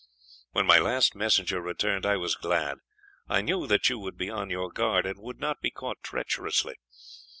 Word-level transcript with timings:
"When 0.53 0.65
my 0.65 0.79
last 0.79 1.13
messenger 1.13 1.61
returned, 1.61 2.07
I 2.07 2.17
was 2.17 2.33
glad; 2.33 2.79
I 3.29 3.41
knew 3.41 3.67
that 3.67 3.87
you 3.87 3.99
would 3.99 4.17
be 4.17 4.31
on 4.31 4.49
your 4.49 4.71
guard, 4.71 5.05
and 5.05 5.19
would 5.19 5.39
not 5.39 5.61
be 5.61 5.69
caught 5.69 6.01
treacherously. 6.01 6.73